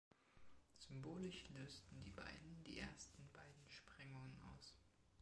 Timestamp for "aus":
4.57-4.73